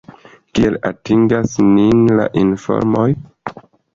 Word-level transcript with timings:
Kiel 0.59 0.77
atingas 0.89 1.51
nin 1.67 2.01
la 2.21 2.27
informoj? 2.43 3.07